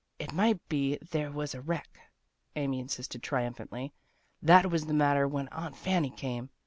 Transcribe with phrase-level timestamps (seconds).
[0.25, 1.99] "It might be if there was a wreck,"
[2.55, 3.93] Amy insisted triumphantly."
[4.51, 6.49] That was the matter when Aunt Fanny came.